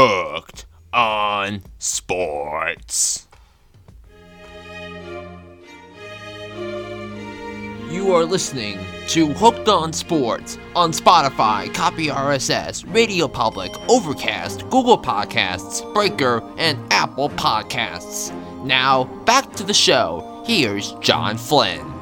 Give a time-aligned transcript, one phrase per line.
[0.00, 3.26] hooked on sports.
[7.90, 15.02] You are listening to Hooked on Sports on Spotify, Copy RSS, Radio Public, Overcast, Google
[15.02, 18.32] Podcasts, Breaker, and Apple Podcasts.
[18.62, 20.44] Now, back to the show.
[20.46, 21.97] Here's John Flynn.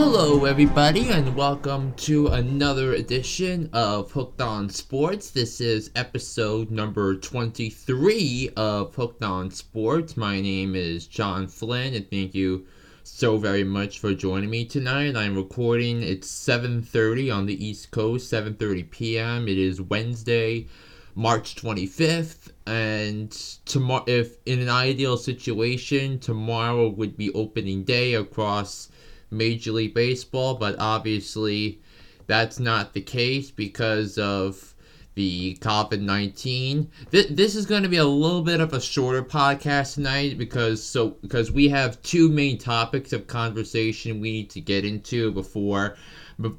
[0.00, 5.30] Hello, everybody, and welcome to another edition of Hooked on Sports.
[5.30, 10.16] This is episode number 23 of Hooked on Sports.
[10.16, 12.64] My name is John Flynn, and thank you
[13.02, 15.16] so very much for joining me tonight.
[15.16, 16.04] I'm recording.
[16.04, 19.48] It's 7:30 on the East Coast, 7:30 p.m.
[19.48, 20.68] It is Wednesday,
[21.16, 23.32] March 25th, and
[23.64, 28.90] tomorrow if in an ideal situation, tomorrow would be opening day across
[29.30, 31.80] Major League Baseball, but obviously
[32.26, 34.74] that's not the case because of
[35.14, 36.88] the COVID 19.
[37.10, 40.82] This, this is going to be a little bit of a shorter podcast tonight because
[40.82, 45.96] so because we have two main topics of conversation we need to get into before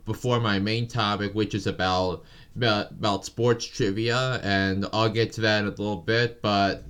[0.05, 5.41] before my main topic, which is about about, about sports trivia, and I'll get to
[5.41, 6.83] that in a little bit, but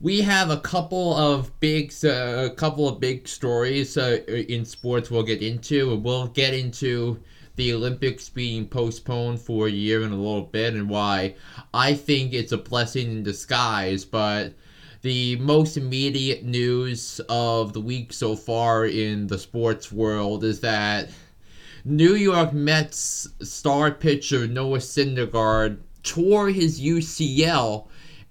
[0.00, 2.08] we have a couple of big uh,
[2.46, 5.96] a couple of big stories uh, in sports we'll get into.
[5.96, 7.20] We'll get into
[7.56, 11.34] the Olympics being postponed for a year and a little bit and why
[11.72, 14.52] I think it's a blessing in disguise, but
[15.00, 21.08] the most immediate news of the week so far in the sports world is that
[21.84, 27.86] New York Mets star pitcher Noah Syndergaard tore his UCL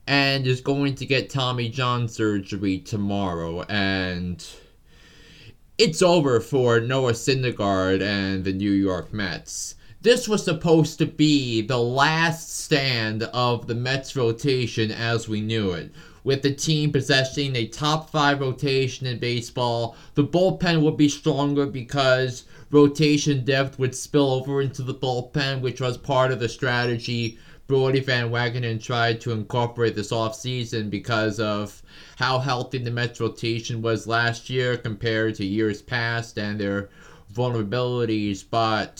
[0.07, 4.45] and is going to get Tommy John surgery tomorrow and
[5.77, 9.75] it's over for Noah Syndergaard and the New York Mets.
[10.01, 15.71] This was supposed to be the last stand of the Mets rotation as we knew
[15.71, 15.91] it.
[16.23, 21.65] With the team possessing a top five rotation in baseball, the bullpen would be stronger
[21.65, 27.37] because rotation depth would spill over into the bullpen, which was part of the strategy
[27.67, 31.81] Brodie Van Wagenen tried to incorporate this offseason because of
[32.17, 36.89] how healthy the Mets rotation was last year compared to years past and their
[37.33, 38.45] vulnerabilities.
[38.47, 38.97] But,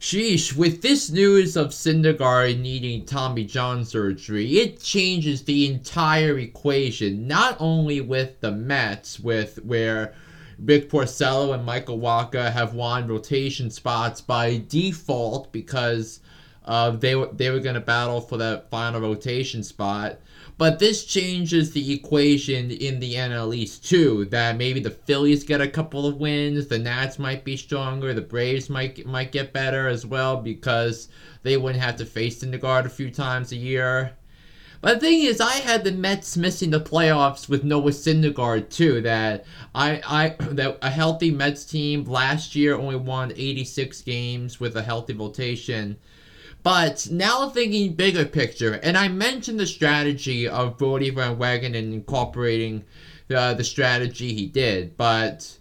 [0.00, 7.28] sheesh, with this news of Syndergaard needing Tommy John surgery, it changes the entire equation,
[7.28, 10.14] not only with the Mets, with where
[10.58, 16.18] Rick Porcello and Michael Wacha have won rotation spots by default because
[16.64, 20.18] uh, they were they were going to battle for that final rotation spot.
[20.58, 24.26] But this changes the equation in the NL East too.
[24.26, 28.20] That maybe the Phillies get a couple of wins, the Nats might be stronger, the
[28.20, 31.08] Braves might might get better as well because
[31.42, 34.12] they wouldn't have to face Syndergaard a few times a year.
[34.82, 39.00] But the thing is, I had the Mets missing the playoffs with Noah Syndergaard too.
[39.00, 39.44] That
[39.74, 44.82] I, I that a healthy Mets team last year only won 86 games with a
[44.82, 45.96] healthy rotation.
[46.62, 52.84] But now thinking bigger picture, and I mentioned the strategy of Brodie Van Wagenen incorporating
[53.28, 55.58] the, the strategy he did, but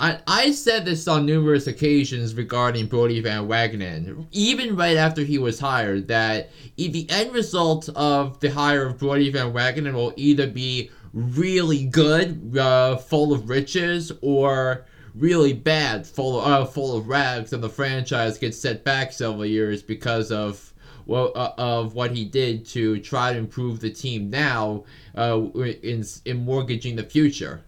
[0.00, 5.38] I, I said this on numerous occasions regarding Brodie Van Wagenen, even right after he
[5.38, 10.46] was hired, that the end result of the hire of Brodie Van Wagenen will either
[10.46, 17.08] be really good, uh, full of riches, or really bad, full of, uh, full of
[17.08, 20.72] rags, and the franchise gets set back several years because of
[21.06, 24.84] well, uh, of what he did to try to improve the team now
[25.16, 25.40] uh,
[25.82, 27.62] in in mortgaging the future.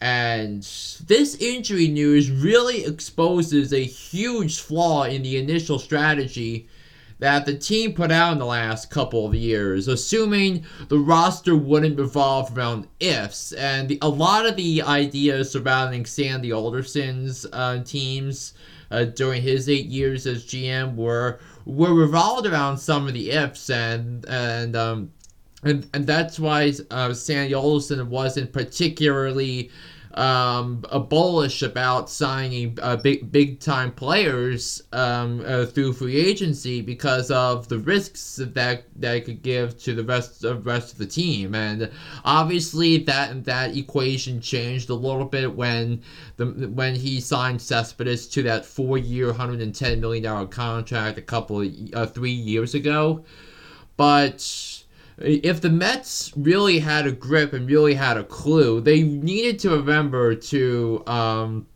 [0.00, 0.62] And
[1.06, 6.68] this injury news really exposes a huge flaw in the initial strategy
[7.20, 11.98] that the team put out in the last couple of years, assuming the roster wouldn't
[11.98, 13.52] revolve around ifs.
[13.52, 18.54] And the, a lot of the ideas surrounding Sandy Alderson's uh, teams
[18.90, 23.70] uh, during his eight years as GM were were revolved around some of the ifs,
[23.70, 25.12] and and um,
[25.62, 29.70] and, and that's why uh, Sandy Alderson wasn't particularly
[30.14, 37.30] um, bullish about signing uh, big big time players um, uh, through free agency because
[37.30, 41.54] of the risks that that could give to the rest of rest of the team,
[41.54, 41.90] and
[42.24, 46.02] obviously that that equation changed a little bit when
[46.36, 51.60] the when he signed Cespedes to that four year, 110 million dollar contract a couple
[51.60, 53.24] of uh, three years ago,
[53.96, 54.69] but
[55.20, 59.70] if the Mets really had a grip and really had a clue, they needed to
[59.70, 61.66] remember to um,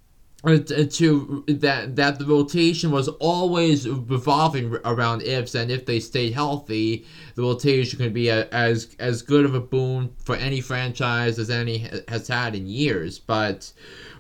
[0.45, 6.35] uh, to that that the rotation was always revolving around ifs and if they stayed
[6.35, 11.39] healthy the rotation could be a, as as good of a boon for any franchise
[11.39, 13.19] as any has had in years.
[13.19, 13.73] But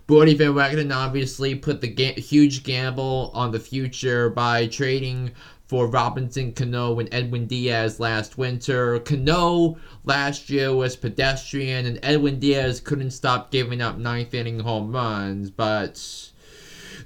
[0.06, 5.32] Brodie Van Wagenen obviously put the ga- huge gamble on the future by trading
[5.66, 8.98] for Robinson Cano and Edwin Diaz last winter.
[9.00, 14.92] Cano last year was pedestrian, and Edwin Diaz couldn't stop giving up ninth inning home
[14.92, 15.50] runs.
[15.50, 16.30] But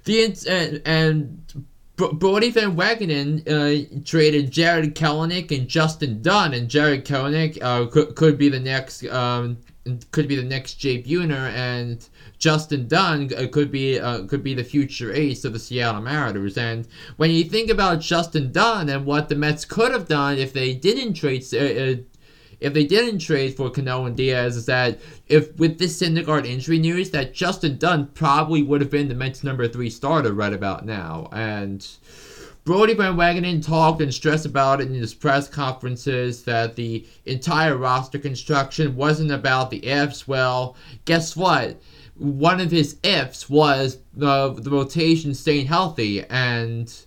[0.05, 1.65] the and, and
[1.97, 8.15] Brodie Van Wagenen uh, traded Jarred Kelenic and Justin Dunn, and Jarred Kelenic uh, could,
[8.15, 9.59] could be the next um,
[10.11, 12.09] could be the next Jay Buhner, and
[12.39, 16.59] Justin Dunn uh, could be uh, could be the future ace of the Seattle Mariners.
[16.59, 16.87] And
[17.17, 20.75] when you think about Justin Dunn and what the Mets could have done if they
[20.75, 21.45] didn't trade.
[21.53, 21.95] Uh, uh
[22.61, 24.99] if they didn't trade for Cano and Diaz, is that
[25.29, 29.45] if with this Syndergaard injury news, that Justin Dunn probably would have been the Mets'
[29.45, 31.29] number three starter right about now.
[31.31, 31.87] And
[32.65, 37.77] Brodie Van Wagenen talked and stressed about it in his press conferences that the entire
[37.77, 40.29] roster construction wasn't about the ifs.
[40.29, 41.81] Well, guess what?
[42.19, 47.05] one of his ifs was the the rotation staying healthy and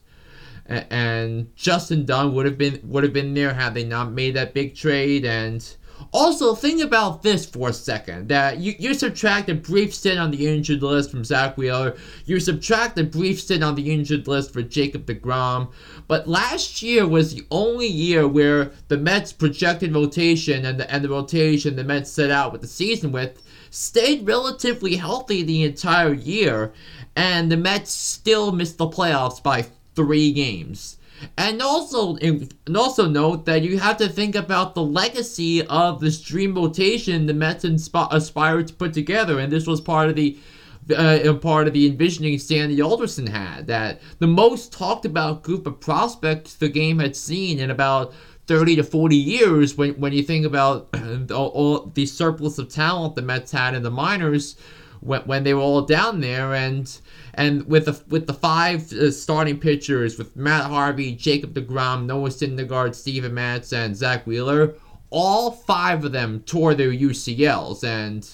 [0.65, 4.54] and Justin Dunn would have been would have been there had they not made that
[4.54, 5.75] big trade and
[6.12, 10.31] also think about this for a second that you, you subtract a brief stint on
[10.31, 11.95] the injured list from Zack Wheeler
[12.25, 15.71] you subtract a brief stint on the injured list for Jacob DeGrom
[16.07, 21.03] but last year was the only year where the Mets projected rotation and the, and
[21.03, 26.13] the rotation the Mets set out with the season with stayed relatively healthy the entire
[26.13, 26.74] year,
[27.15, 29.65] and the Mets still missed the playoffs by
[29.95, 30.97] three games.
[31.38, 36.21] And also, and also note that you have to think about the legacy of this
[36.21, 40.38] dream rotation the Mets insp- aspired to put together, and this was part of the
[40.95, 43.68] uh, part of the envisioning Sandy Alderson had.
[43.68, 48.13] That the most talked about group of prospects the game had seen in about
[48.47, 50.89] 30 to 40 years when, when you think about
[51.31, 54.57] all, all the surplus of talent the Mets had in the minors
[55.01, 57.00] when, when they were all down there and
[57.33, 62.30] and with the with the five uh, starting pitchers with Matt Harvey, Jacob DeGrom, Noah
[62.30, 64.75] Syndergaard, Steven Matz, and Zack Wheeler,
[65.09, 68.30] all five of them tore their UCLs and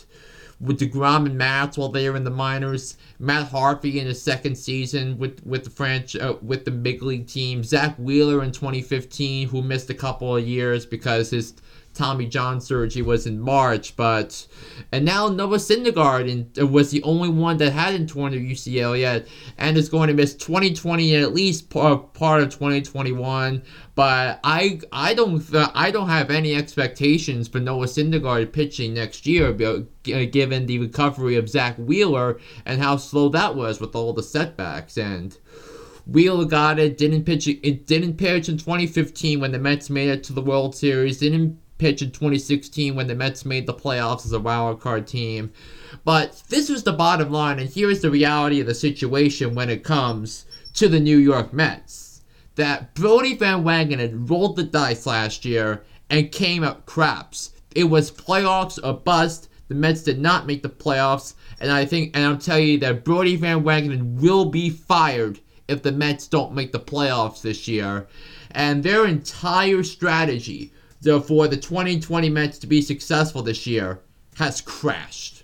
[0.59, 4.55] with DeGrom and Matz while they were in the minors, Matt Harvey in his second
[4.55, 9.49] season with with the French uh, with the big league team, Zack Wheeler in 2015
[9.49, 11.53] who missed a couple of years because his
[11.97, 14.45] Tommy John surgery was in March, but
[14.91, 18.99] and now Noah Syndergaard and uh, was the only one that hadn't torn their UCL
[18.99, 19.27] yet,
[19.57, 23.63] and is going to miss 2020 and at least part, part of 2021.
[23.95, 29.25] But I I don't uh, I don't have any expectations for Noah Syndergaard pitching next
[29.25, 34.13] year, uh, given the recovery of Zack Wheeler and how slow that was with all
[34.13, 35.38] the setbacks and.
[36.09, 36.97] Wheeler got it.
[36.97, 37.49] Didn't pitch.
[37.49, 41.17] It didn't pitch in 2015 when the Mets made it to the World Series.
[41.17, 45.51] Didn't pitch in 2016 when the Mets made the playoffs as a wild card team.
[46.03, 49.69] But this was the bottom line, and here is the reality of the situation when
[49.69, 50.45] it comes
[50.75, 52.21] to the New York Mets.
[52.56, 57.51] That Brodie Van Wagenen rolled the dice last year and came up craps.
[57.75, 59.50] It was playoffs or bust.
[59.68, 63.03] The Mets did not make the playoffs, and I think, and I'll tell you that
[63.03, 68.07] Brodie Van Wagenen will be fired if the Mets don't make the playoffs this year.
[68.51, 70.71] And their entire strategy
[71.03, 73.99] for the 2020 Mets to be successful this year
[74.35, 75.44] has crashed.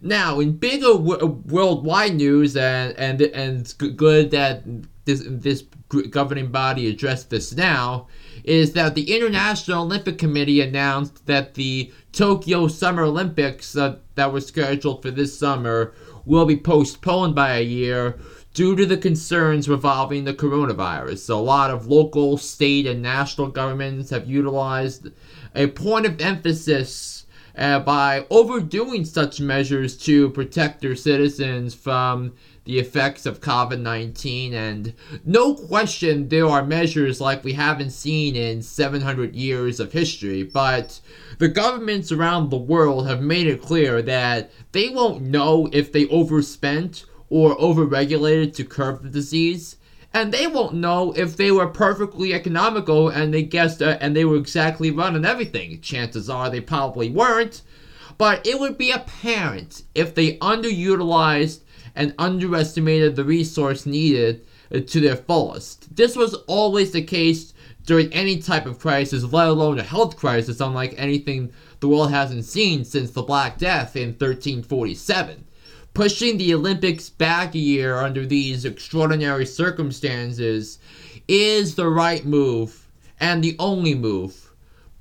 [0.00, 4.64] Now, in bigger worldwide news, and and and it's good that
[5.04, 5.62] this this
[6.10, 8.08] governing body addressed this now,
[8.42, 14.40] is that the International Olympic Committee announced that the Tokyo Summer Olympics uh, that were
[14.40, 15.94] scheduled for this summer
[16.24, 18.18] will be postponed by a year
[18.54, 21.18] due to the concerns revolving the coronavirus.
[21.18, 25.08] So, a lot of local, state, and national governments have utilized
[25.54, 32.32] a point of emphasis uh, by overdoing such measures to protect their citizens from
[32.64, 34.54] the effects of COVID 19.
[34.54, 34.94] And
[35.24, 41.00] no question, there are measures like we haven't seen in 700 years of history, but
[41.38, 46.06] the governments around the world have made it clear that they won't know if they
[46.08, 49.76] overspent or overregulated to curb the disease.
[50.12, 54.26] And they won't know if they were perfectly economical and they guessed uh, and they
[54.26, 55.80] were exactly running everything.
[55.80, 57.62] Chances are they probably weren't.
[58.18, 61.60] But it would be apparent if they underutilized
[61.96, 65.96] and underestimated the resource needed uh, to their fullest.
[65.96, 67.54] This was always the case
[67.86, 72.44] during any type of crisis, let alone a health crisis, unlike anything the world hasn't
[72.44, 75.46] seen since the Black Death in 1347.
[75.94, 80.78] Pushing the Olympics back a year under these extraordinary circumstances
[81.28, 82.88] is the right move
[83.20, 84.52] and the only move.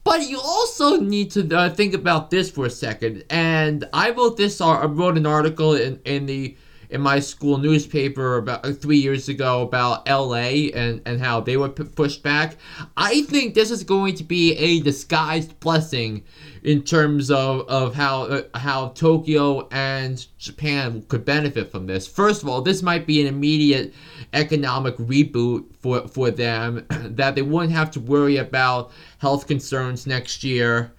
[0.04, 3.24] But you also need to uh, think about this for a second.
[3.30, 4.60] And I wrote this.
[4.60, 6.58] Uh, I wrote an article in, in the
[6.92, 11.56] in my school newspaper about uh, three years ago about LA and, and how they
[11.56, 12.58] were p- pushed back.
[12.98, 16.24] I think this is going to be a disguised blessing
[16.64, 22.08] in terms of, of how uh, how Tokyo and Japan could benefit from this.
[22.08, 23.94] First of all, this might be an immediate
[24.34, 30.44] economic reboot for, for them that they wouldn't have to worry about health concerns next
[30.44, 30.92] year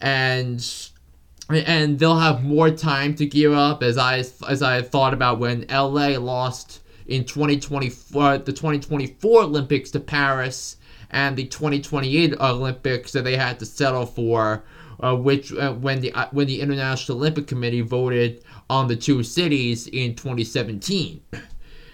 [0.00, 0.90] and
[1.50, 5.66] and they'll have more time to gear up as I as I thought about when
[5.68, 10.76] LA lost in 2024 the 2024 Olympics to Paris
[11.10, 14.64] and the 2028 Olympics that they had to settle for
[15.00, 19.22] uh, which uh, when the uh, when the International Olympic Committee voted on the two
[19.22, 21.20] cities in 2017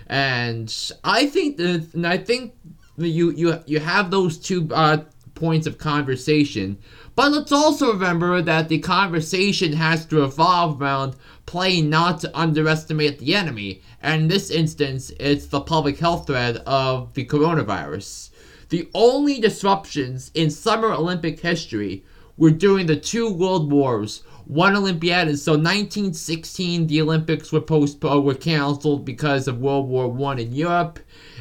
[0.06, 2.54] and I think that and I think
[2.96, 4.98] you you you have those two uh,
[5.34, 6.78] points of conversation
[7.20, 13.18] but let's also remember that the conversation has to revolve around playing not to underestimate
[13.18, 18.30] the enemy, and in this instance, it's the public health threat of the coronavirus.
[18.70, 22.04] The only disruptions in Summer Olympic history
[22.38, 28.32] were during the two world wars, one Olympiad, so 1916 the Olympics were postponed, were
[28.32, 30.98] canceled because of World War One in Europe,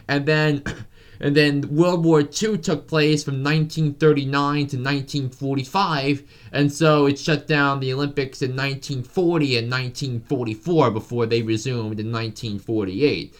[0.09, 0.61] and then
[1.19, 6.23] And then World War II took place from 1939 to 1945,
[6.53, 12.11] and so it shut down the Olympics in 1940 and 1944 before they resumed in
[12.11, 13.35] 1948.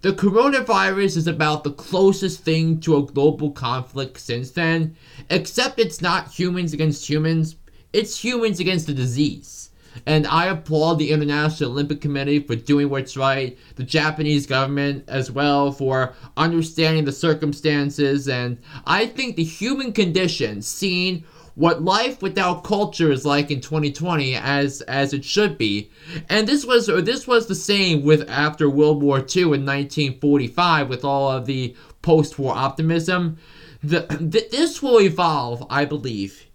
[0.00, 4.94] The coronavirus is about the closest thing to a global conflict since then,
[5.28, 7.56] except it's not humans against humans,
[7.92, 9.57] it's humans against the disease.
[10.06, 15.30] And I applaud the International Olympic Committee for doing what's right, the Japanese government as
[15.30, 21.24] well for understanding the circumstances, and I think the human condition, seeing
[21.58, 25.90] what life without culture is like in 2020 as as it should be.
[26.28, 31.04] And this was this was the same with after World War II in 1945 with
[31.04, 33.38] all of the post-war optimism.
[33.82, 36.47] The, this will evolve, I believe,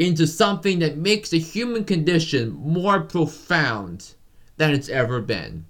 [0.00, 4.14] into something that makes the human condition more profound
[4.56, 5.66] than it's ever been.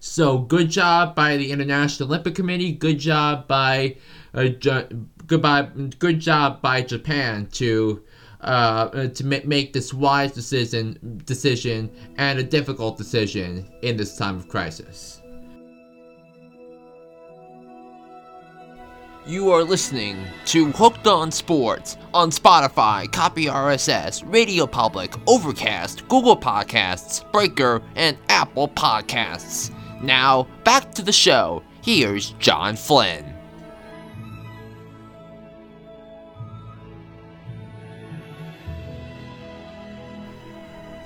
[0.00, 2.72] So, good job by the International Olympic Committee.
[2.72, 3.96] Good job by
[4.34, 5.62] uh, ju- goodbye,
[6.00, 8.02] good job by Japan to
[8.40, 14.36] uh, to ma- make this wise decision decision and a difficult decision in this time
[14.36, 15.22] of crisis.
[19.26, 26.36] You are listening to Hooked on Sports on Spotify, Copy RSS, Radio Public, Overcast, Google
[26.36, 29.74] Podcasts, Breaker, and Apple Podcasts.
[30.02, 31.62] Now, back to the show.
[31.82, 33.33] Here's John Flynn.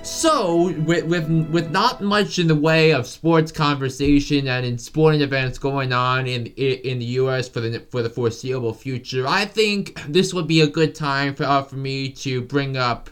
[0.09, 5.21] So, with, with with not much in the way of sports conversation and in sporting
[5.21, 7.47] events going on in in the U.S.
[7.47, 11.45] for the for the foreseeable future, I think this would be a good time for
[11.45, 13.09] uh, for me to bring up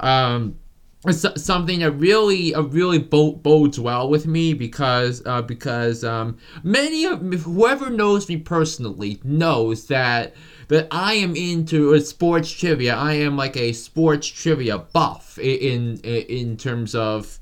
[0.00, 0.58] um,
[1.10, 7.20] something that really uh, really bodes well with me because uh, because um, many of
[7.20, 10.34] whoever knows me personally knows that
[10.68, 12.94] that I am into sports trivia.
[12.94, 17.38] I am like a sports trivia buff in in, in terms of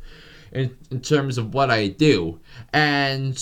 [0.53, 2.41] in, in terms of what I do,
[2.73, 3.41] and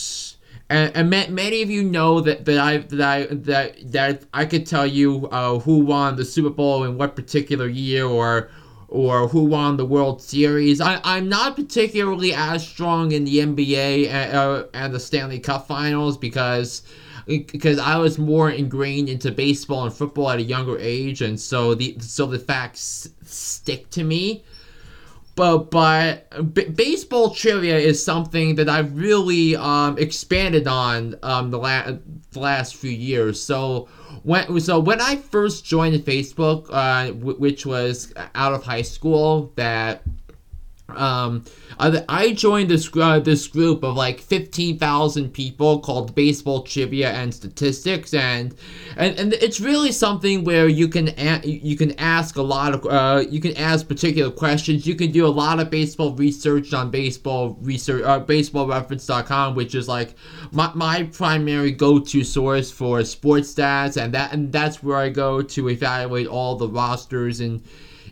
[0.71, 4.67] and, and many of you know that, that I that I that that I could
[4.67, 8.51] tell you uh, who won the Super Bowl in what particular year or
[8.89, 10.81] or who won the World Series.
[10.81, 15.67] I, I'm not particularly as strong in the NBA and, uh, and the Stanley Cup
[15.67, 16.83] Finals because
[17.29, 21.75] because I was more ingrained into baseball and football at a younger age, and so
[21.75, 24.45] the so the facts stick to me.
[25.37, 31.59] But but b- baseball trivia is something that I've really um, expanded on um, the,
[31.59, 31.93] la-
[32.33, 33.41] the last few years.
[33.41, 33.89] So
[34.25, 39.53] when so when I first joined Facebook, uh, w- which was out of high school,
[39.55, 40.03] that
[40.97, 41.45] um,
[41.79, 47.33] I joined this uh, this group of like fifteen thousand people called Baseball Trivia and
[47.33, 48.55] Statistics, and
[48.97, 52.87] and and it's really something where you can a- you can ask a lot of
[52.87, 54.87] uh, you can ask particular questions.
[54.87, 59.89] You can do a lot of baseball research on baseball research uh, baseballreference.com, which is
[59.89, 60.15] like
[60.53, 65.11] my, my primary go to source for sports stats, and that and that's where I
[65.11, 67.63] go to evaluate all the rosters and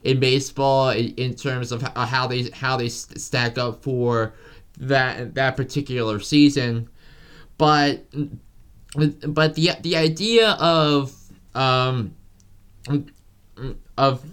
[0.06, 4.32] in baseball in, in terms of how they how they stack up for
[4.78, 6.88] that that particular season.
[7.58, 8.04] But
[9.26, 11.12] but the the idea of
[11.54, 12.14] um,
[13.98, 14.24] of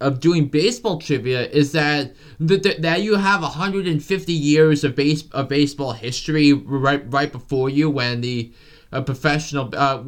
[0.00, 5.48] of doing baseball trivia is that that, that you have 150 years of base of
[5.48, 8.50] baseball history right right before you when the
[8.92, 10.02] a professional, uh,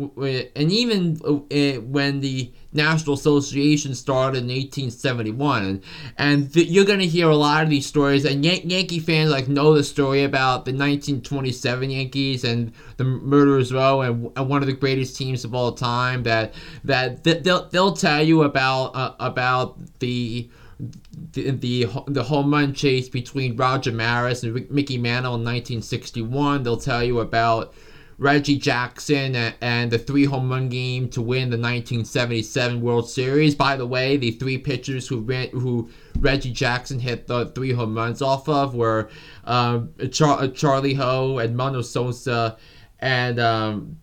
[0.55, 5.83] and even uh, when the National Association started in 1871,
[6.19, 8.26] and, th- you're gonna hear a lot of these stories.
[8.26, 13.73] And Yan- Yankee fans like know the story about the 1927 Yankees and the Murderers
[13.73, 16.23] Row, and, and one of the greatest teams of all time.
[16.25, 16.53] That
[16.85, 20.50] that th- they'll they'll tell you about uh, about the
[21.33, 26.62] the, the the home run chase between Roger Maris and Mickey Mantle in 1961.
[26.62, 27.73] They'll tell you about
[28.18, 33.54] Reggie Jackson and the three home run game to win the 1977 World Series.
[33.54, 37.94] By the way, the three pitchers who ran, who Reggie Jackson hit the three home
[37.94, 39.09] runs off of were
[39.44, 42.56] um, Char- Charlie Hough, Edmundo Sosa,
[43.00, 43.99] and um,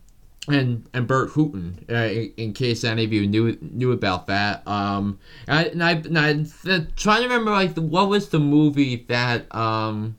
[0.47, 1.89] and and Burt Hooton.
[1.89, 4.67] Uh, in, in, case any of you knew knew about that.
[4.67, 8.39] Um, and I, and I, and I trying to remember like the, what was the
[8.39, 10.17] movie that um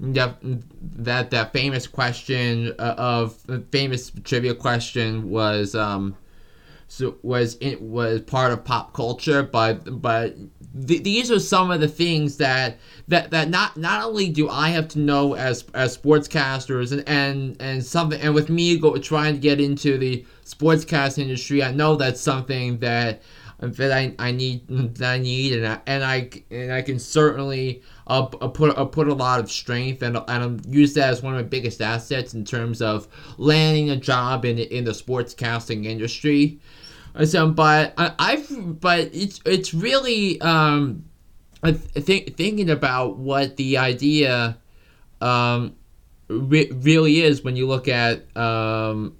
[0.00, 0.38] that
[0.82, 3.36] that that famous question uh, of
[3.70, 6.16] famous trivia question was um
[6.86, 10.36] so was it was part of pop culture but but
[10.86, 12.78] th- these are some of the things that
[13.08, 17.56] that that not not only do I have to know as as sportscasters and and
[17.60, 21.96] and something and with me go trying to get into the sportscast industry I know
[21.96, 23.20] that's something that
[23.60, 24.66] that I, I need
[24.98, 29.08] that I need and I, and I and I can certainly uh, put uh, put
[29.08, 32.44] a lot of strength and and use that as one of my biggest assets in
[32.44, 36.60] terms of landing a job in in the sportscasting industry.
[37.24, 41.04] So, but I, I've but it's it's really um,
[41.62, 44.58] I think thinking about what the idea
[45.20, 45.74] um,
[46.28, 49.16] re- really is when you look at um,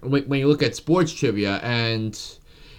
[0.00, 2.18] when, when you look at sports trivia and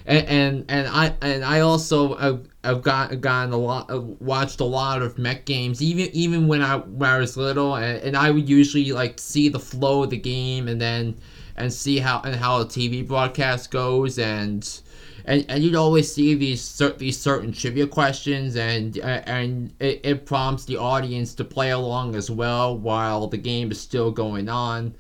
[0.06, 4.60] and and, and I and I also have, have got gotten a lot uh, watched
[4.60, 7.76] a lot of Mets games even even when I when I was little.
[7.76, 11.18] And, and I would usually like see the flow of the game and then
[11.56, 14.20] and see how and how a TV broadcast goes.
[14.20, 14.68] And
[15.26, 20.26] and, and you'd always see these these certain trivia questions and uh, and it, it
[20.28, 24.94] prompts the audience to play along as well while the game is still going on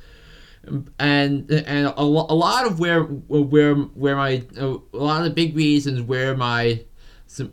[0.99, 5.55] and and a, a lot of where where where my a lot of the big
[5.55, 6.81] reasons where my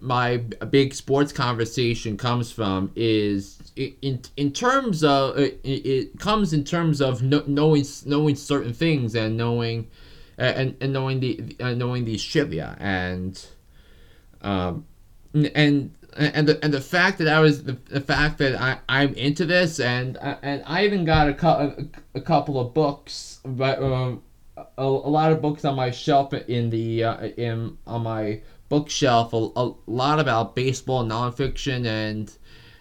[0.01, 6.65] my big sports conversation comes from is in in terms of it, it comes in
[6.65, 9.89] terms of knowing knowing certain things and knowing
[10.39, 13.47] and, and knowing the uh, knowing these trivia and
[14.43, 14.87] um
[15.55, 19.15] and and the, and the fact that I was the, the fact that I I'm
[19.15, 24.23] into this and and I even got a, a, a couple of books but um,
[24.57, 29.33] a, a lot of books on my shelf in the uh, in on my bookshelf
[29.33, 32.37] a, a lot about baseball nonfiction and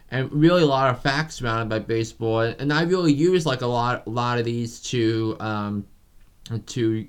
[0.10, 3.68] and really a lot of facts surrounded by baseball and I really use like a
[3.68, 5.86] lot a lot of these to um
[6.66, 7.08] to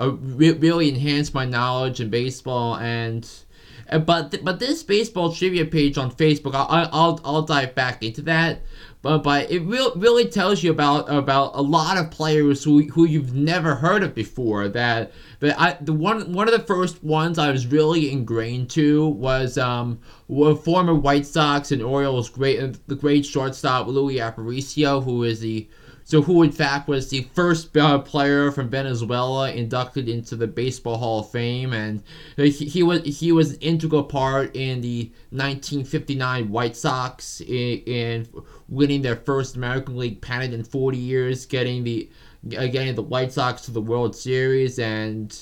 [0.00, 3.51] uh, re- really enhance my knowledge in baseball and uh,
[3.98, 8.22] but th- but this baseball trivia page on Facebook, I'll, I'll I'll dive back into
[8.22, 8.62] that.
[9.02, 13.04] But but it real, really tells you about about a lot of players who, who
[13.04, 14.68] you've never heard of before.
[14.68, 19.08] That that I the one one of the first ones I was really ingrained to
[19.08, 25.40] was um former White Sox and Orioles great the great shortstop Louis Aparicio, who is
[25.40, 25.68] the
[26.04, 30.98] so, who in fact was the first uh, player from Venezuela inducted into the Baseball
[30.98, 32.02] Hall of Fame, and
[32.36, 38.28] he, he was he was an integral part in the 1959 White Sox in, in
[38.68, 42.10] winning their first American League pennant in 40 years, getting the
[42.56, 45.38] uh, getting the White Sox to the World Series, and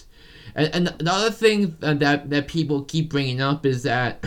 [0.54, 4.24] and, and the other thing that that people keep bringing up is that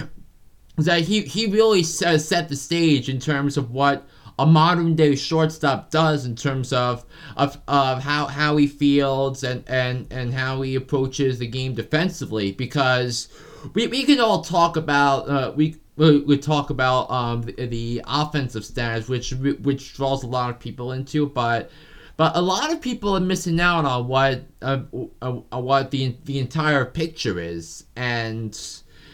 [0.78, 4.08] is that he he really set the stage in terms of what
[4.40, 7.06] a modern day shortstop does in terms of
[7.38, 12.52] of, of how how he fields and, and and how he approaches the game defensively
[12.52, 13.28] because
[13.74, 18.64] we, we can all talk about uh, we we talk about um, the, the offensive
[18.64, 21.70] stats which which draws a lot of people into but
[22.16, 24.82] but a lot of people are missing out on what uh,
[25.22, 27.86] uh, what the the entire picture is.
[27.96, 28.58] And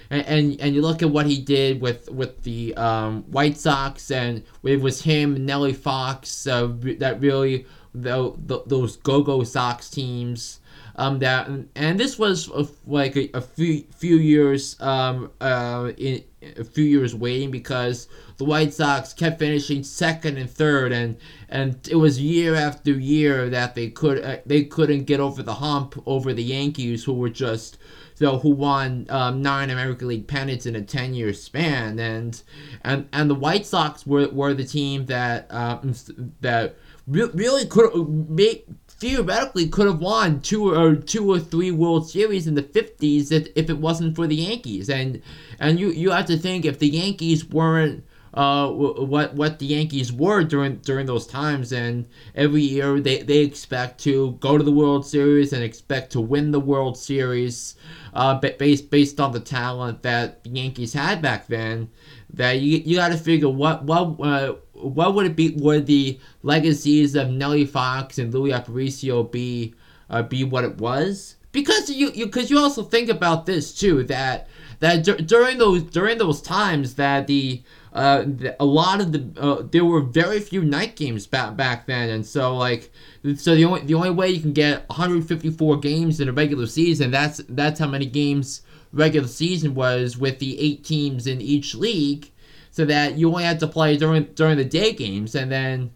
[0.09, 4.09] and, and, and you look at what he did with with the um, White Sox,
[4.11, 6.67] and it was him, Nellie Fox, uh,
[6.97, 10.59] that really the, the, those go-go Sox teams.
[10.99, 16.25] Um, that and this was a, like a, a, few few years um uh in
[16.57, 21.15] a few years waiting because the White Sox kept finishing second and third and
[21.47, 25.55] and it was year after year that they could uh, they couldn't get over the
[25.55, 27.77] hump over the Yankees who were just
[28.15, 32.43] so who won um, nine American League pennants in a ten year span and
[32.83, 35.93] and and the White Sox were, were the team that um,
[36.41, 36.75] that
[37.07, 38.67] really could make
[38.99, 43.47] theoretically could have won two or two or three World Series in the 50s if,
[43.55, 44.89] if it wasn't for the Yankees.
[44.89, 45.21] And
[45.59, 50.13] and you you have to think if the Yankees weren't uh, what what the Yankees
[50.13, 54.71] were during during those times, and every year they, they expect to go to the
[54.71, 57.75] World Series and expect to win the World Series,
[58.13, 61.89] uh, based based on the talent that the Yankees had back then.
[62.31, 65.51] That you you got to figure what what uh, what would it be?
[65.57, 69.73] Would the legacies of Nellie Fox and Louis Aparicio be
[70.09, 71.35] uh, be what it was?
[71.51, 74.47] Because you you because you also think about this too that
[74.79, 77.61] that d- during those during those times that the
[77.93, 78.23] uh,
[78.59, 82.25] a lot of the uh, there were very few night games back back then, and
[82.25, 82.91] so like
[83.35, 87.11] so the only the only way you can get 154 games in a regular season
[87.11, 88.61] that's that's how many games
[88.93, 92.31] regular season was with the eight teams in each league
[92.71, 95.91] so that you only had to play during during the day games, and then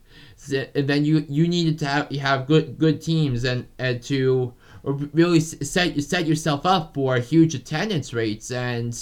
[0.51, 5.39] and then you you needed to have have good good teams and and to really
[5.39, 8.51] set set yourself up for huge attendance rates.
[8.51, 8.97] And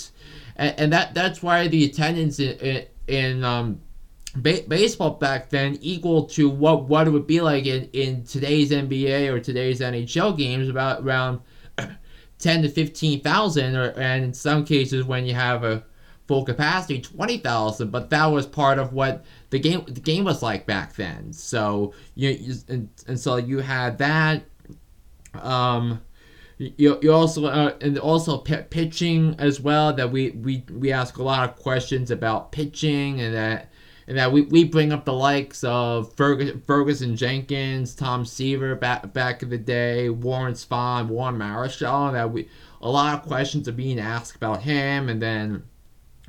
[0.55, 3.81] and, and that that's why the attendance in in, in um
[4.35, 8.71] ba- baseball back then equal to what what it would be like in, in today's
[8.71, 11.41] NBA or today's NHL games about around
[12.39, 15.83] 10 to 15,000 or and in some cases when you have a
[16.31, 17.91] full capacity, twenty thousand.
[17.91, 21.33] But that was part of what the game the game was like back then.
[21.33, 24.43] So you, you and, and so you had that.
[25.33, 26.01] Um,
[26.57, 29.91] you, you also uh, and also p- pitching as well.
[29.91, 33.69] That we, we we ask a lot of questions about pitching and that
[34.07, 39.43] and that we, we bring up the likes of Ferguson, Jenkins, Tom Seaver back back
[39.43, 42.13] in the day, Warren Spahn, Warren Marichal.
[42.13, 42.47] That we
[42.81, 45.63] a lot of questions are being asked about him, and then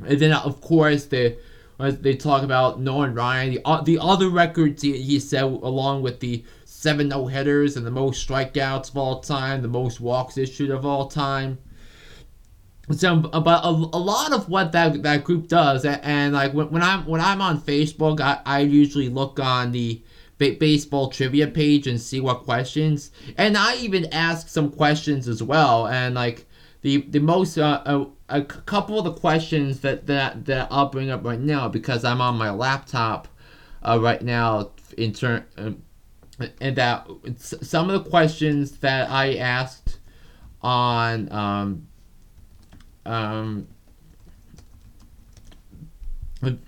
[0.07, 1.37] and then, of course, they
[1.79, 6.45] they talk about Nolan Ryan, the the other records he, he set along with the
[6.65, 10.85] seven no hitters and the most strikeouts of all time, the most walks issued of
[10.85, 11.59] all time.
[12.91, 16.83] So, but a, a lot of what that that group does, and, like when, when
[16.83, 20.03] I'm when I'm on Facebook, I, I usually look on the
[20.39, 25.87] baseball trivia page and see what questions, and I even ask some questions as well,
[25.87, 26.47] and like
[26.83, 31.11] the the most uh, uh, a couple of the questions that that that I'll bring
[31.11, 33.29] up right now because I'm on my laptop
[33.83, 35.73] uh, right now in turn uh,
[36.61, 39.99] and that some of the questions that I asked
[40.63, 41.89] on um,
[43.05, 43.69] um,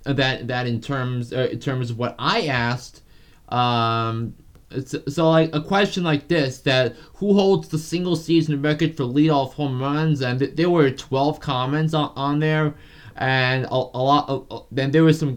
[0.04, 3.02] that that in terms uh, in terms of what I asked
[3.48, 4.34] um,
[4.84, 9.04] so, so, like a question like this that who holds the single season record for
[9.04, 10.20] leadoff home runs?
[10.20, 12.74] And th- there were 12 comments on, on there
[13.16, 15.36] and a, a lot of, uh, then there was some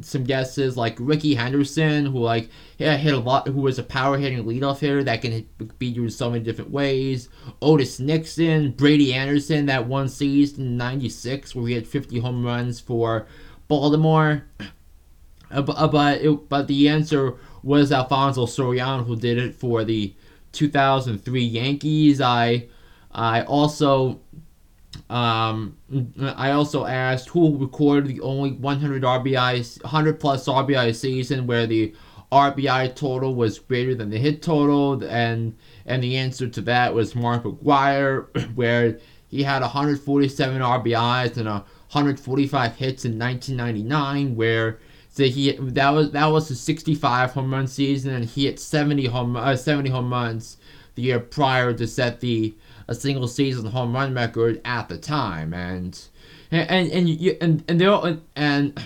[0.00, 4.16] some guesses like Rickey Henderson who like yeah, hit a lot who was a power
[4.16, 7.28] hitting leadoff hitter that can hit, be used so many different ways.
[7.60, 12.80] Otis Nixon Brady Anderson that one season in 96 where he had 50 home runs
[12.80, 13.26] for
[13.68, 14.44] Baltimore.
[15.50, 17.34] Uh, but, uh, but, it, but the answer
[17.64, 20.14] was Alfonso Soriano who did it for the
[20.52, 22.20] 2003 Yankees.
[22.20, 22.68] I
[23.10, 24.20] I also
[25.10, 25.76] um,
[26.36, 31.94] I also asked who recorded the only 100 RBI 100 plus RBI season where the
[32.30, 37.14] RBI total was greater than the hit total and and the answer to that was
[37.14, 38.98] Mark McGwire where
[39.28, 44.78] he had 147 RBIs and 145 hits in 1999 where
[45.14, 49.06] so he that was that was a 65 home run season, and he hit 70
[49.06, 50.56] home uh, 70 home runs
[50.96, 52.52] the year prior to set the
[52.88, 56.08] a single season home run record at the time, and
[56.50, 58.80] and and you and and they and.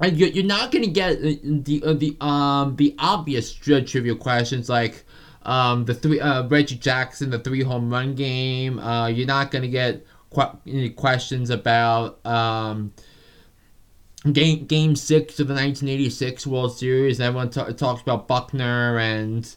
[0.00, 5.04] And you're not gonna get the uh, the um the obvious trivia questions like
[5.44, 8.80] um the three uh Reggie Jackson the three home run game.
[8.80, 12.92] Uh, you're not gonna get qu- questions about um
[14.30, 17.20] game game six of the 1986 World Series.
[17.20, 19.54] Everyone t- talks about Buckner and,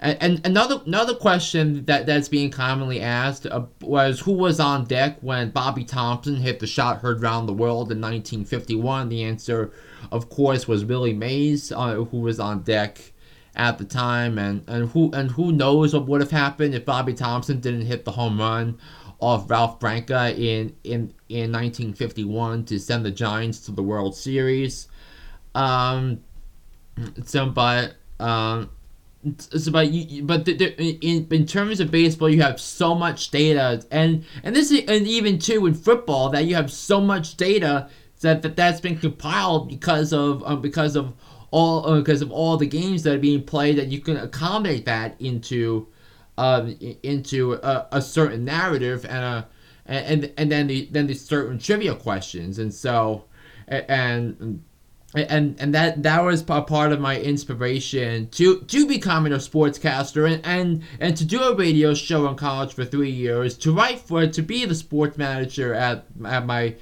[0.00, 4.84] and and another another question that that's being commonly asked uh, was who was on
[4.84, 9.08] deck when Bobby Thomson hit the shot heard around the world in 1951.
[9.08, 9.70] The answer,
[10.10, 13.12] of course, was Willie Mays, uh, who was on deck
[13.54, 17.14] at the time, and, and who and who knows what would have happened if Bobby
[17.14, 18.78] Thomson didn't hit the home run
[19.20, 24.88] off Ralph Branca in in in 1951 to send the Giants to the World Series.
[25.54, 26.20] Um,
[27.24, 28.70] so, but um,
[29.38, 33.30] so but you, but the, the, in in terms of baseball, you have so much
[33.30, 37.36] data, and and this is, and even too in football that you have so much
[37.36, 37.88] data
[38.20, 41.12] that, that that's been compiled because of um, because of
[41.50, 44.84] all uh, because of all the games that are being played that you can accommodate
[44.84, 45.88] that into
[47.02, 49.48] into a, a, certain narrative and a
[49.86, 52.58] and and then the then the certain trivia questions.
[52.58, 53.24] And so
[53.66, 54.62] and
[55.14, 60.44] and and that that was part of my inspiration to to becoming a sportscaster and
[60.44, 64.26] and and to do a radio show in college for three years to write for
[64.26, 66.74] to be the sports manager at at my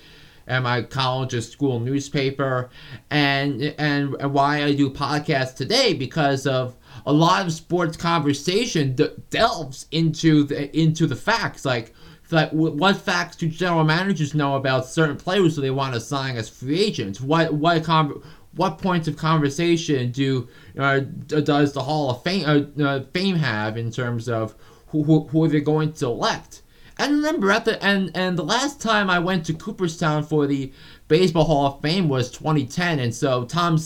[0.49, 2.71] at my college or school newspaper,
[3.11, 9.31] and and why I do podcasts today because of a lot of sports conversation that
[9.31, 11.95] delves into the into the facts like
[12.31, 16.37] like what facts do general managers know about certain players who they want to sign
[16.37, 17.21] as free agents?
[17.21, 18.23] What what con-
[18.57, 22.45] what points of conversation do uh, does the Hall of Fame
[22.79, 24.55] uh, uh, Fame have in terms of
[24.89, 26.63] who, who, who they're going to elect?
[26.99, 30.73] And remember at the and and the last time I went to Cooperstown for the
[31.09, 33.79] Baseball Hall of Fame was 2010, and so Tom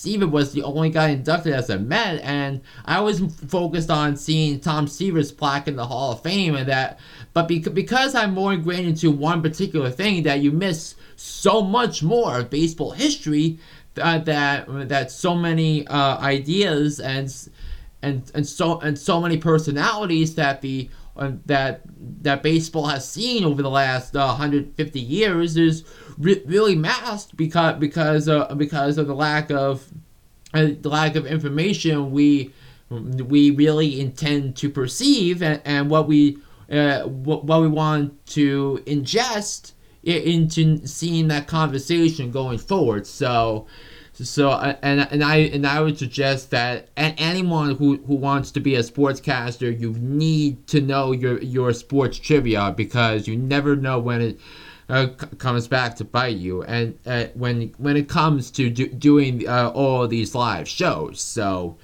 [0.00, 4.58] Seaver was the only guy inducted as a Met, and I was focused on seeing
[4.58, 6.98] Tom Seaver's plaque in the Hall of Fame, and that.
[7.34, 12.38] But because I'm more ingrained into one particular thing, that you miss so much more
[12.38, 13.58] of baseball history,
[14.00, 17.30] uh, that that so many uh, ideas and
[18.00, 21.82] and and so and so many personalities that the that
[22.22, 25.84] that baseball has seen over the last uh, 150 years is
[26.18, 29.86] re- really masked because because uh, because of the lack of
[30.54, 32.52] uh, the lack of information we
[32.90, 36.38] we really intend to perceive and, and what we
[36.70, 43.06] uh, what, what we want to ingest into seeing that conversation going forward.
[43.06, 43.66] So
[44.24, 48.74] so and and I and I would suggest that anyone who, who wants to be
[48.74, 54.20] a sportscaster, you need to know your your sports trivia because you never know when
[54.20, 54.40] it
[54.88, 55.06] uh,
[55.38, 56.62] comes back to bite you.
[56.62, 61.76] And uh, when when it comes to do, doing uh, all these live shows, so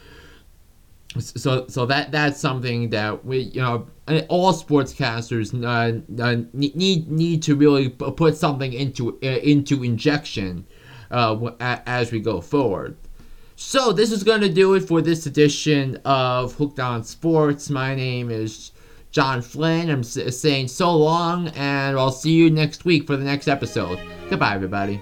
[1.21, 3.87] so so that that's something that we you know
[4.29, 10.67] all sportscasters uh, uh, need need to really put something into uh, into injection
[11.11, 12.97] uh, as we go forward.
[13.57, 17.71] So this is going to do it for this edition of Hooked on Sports.
[17.71, 18.73] My name is
[19.11, 19.89] John Flynn.
[19.89, 23.99] I'm saying so long, and I'll see you next week for the next episode.
[24.29, 25.01] Goodbye, everybody.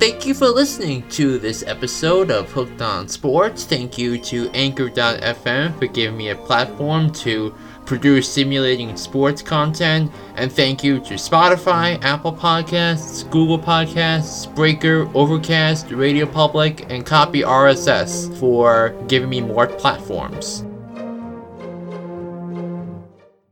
[0.00, 3.64] Thank you for listening to this episode of Hooked on Sports.
[3.64, 7.54] Thank you to Anchor.fm for giving me a platform to
[7.90, 10.12] produce simulating sports content.
[10.36, 17.40] And thank you to Spotify, Apple Podcasts, Google Podcasts, Breaker, Overcast, Radio Public, and Copy
[17.40, 20.69] RSS for giving me more platforms.